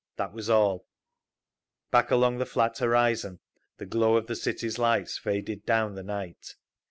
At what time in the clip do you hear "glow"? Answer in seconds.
3.85-4.15